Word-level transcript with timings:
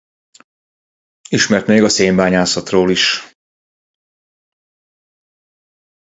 Ismert 1.29 1.67
még 1.67 1.83
a 1.83 1.89
szénbányászatról 1.89 2.91
is. 2.91 3.31